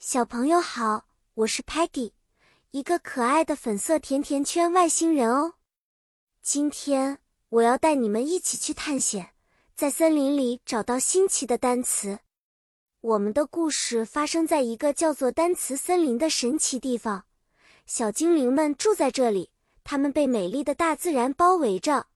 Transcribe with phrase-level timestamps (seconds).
[0.00, 2.12] 小朋友好，我是 Patty，
[2.70, 5.54] 一个可爱的粉色甜甜圈外星人哦。
[6.40, 9.30] 今天我要带你们一起去探险，
[9.74, 12.20] 在森林里找到新奇的单词。
[13.00, 17.24] 我们的故事发生在一个叫做单词森林的神奇地方，
[17.84, 19.50] 小精灵们住在这里，
[19.82, 22.06] 它们被美丽的大自然包围着。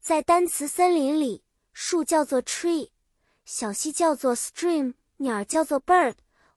[0.00, 1.44] 在单词森林里，
[1.74, 2.88] 树叫做 tree，
[3.44, 6.14] 小溪叫做 stream，鸟叫做 bird。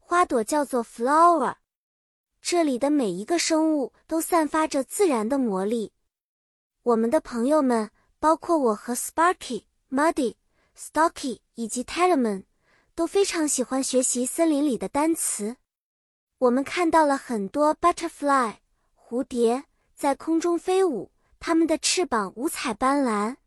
[0.08, 1.56] 花朵叫做 flower，
[2.40, 5.94] 这里的每一个生物都散发着自然的魔力。
[6.84, 10.36] 我们的朋友们，包括我和 Sparky、Muddy、
[10.78, 12.44] Stocky 以及 Talman，
[12.94, 15.56] 都非常喜欢学习森林里的单词。
[16.38, 18.58] 我们看到了很多 butterfly
[18.96, 19.64] 蝴蝶
[19.96, 23.38] 在空中飞舞，它们的翅膀五彩斑斓。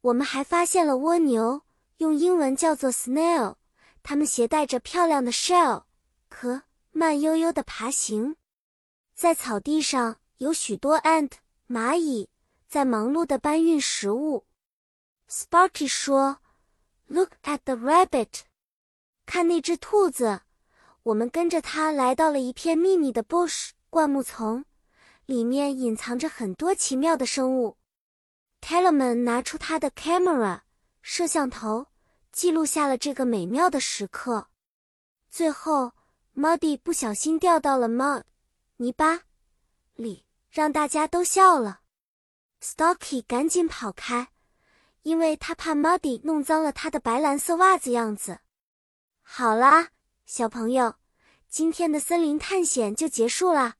[0.00, 1.60] 我们还发现了蜗牛，
[1.98, 3.56] 用英文叫做 snail。
[4.04, 5.84] 它们携带着漂亮的 shell
[6.28, 8.36] 壳，慢悠悠地爬行。
[9.14, 11.32] 在草地上有许多 ant
[11.66, 12.28] 蚂蚁
[12.68, 14.44] 在忙碌地搬运食物。
[15.28, 16.40] Sparky 说
[17.06, 18.42] ：“Look at the rabbit，
[19.24, 20.42] 看那只兔子。”
[21.04, 24.64] 我们跟着它来到了一片秘密的 bush 灌木丛，
[25.24, 27.78] 里面隐藏着很多奇妙的生物。
[28.60, 30.60] Talman 拿出他的 camera
[31.00, 31.86] 摄像头。
[32.34, 34.48] 记录下了这个美妙的时刻。
[35.30, 35.92] 最后
[36.36, 38.24] ，Muddy 不小心掉到了 mud
[38.78, 39.22] 泥巴
[39.94, 41.82] 里，让大家都笑了。
[42.60, 44.32] Stocky 赶紧跑开，
[45.02, 48.40] 因为他怕 Muddy 弄脏了他的白蓝色袜子样子。
[49.22, 49.90] 好啦，
[50.26, 50.96] 小朋友，
[51.48, 53.76] 今天的森林探险就结束啦。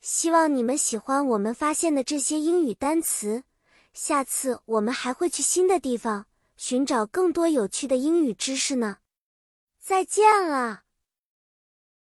[0.00, 3.44] 希望你们喜欢我们发现的这些英语单词。
[3.92, 6.24] 下次我们还会去新的地方。
[6.62, 8.98] 寻找更多有趣的英语知识呢，
[9.78, 10.82] 再见了。